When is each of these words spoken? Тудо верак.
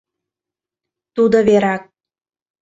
Тудо 1.15 1.37
верак. 1.47 1.83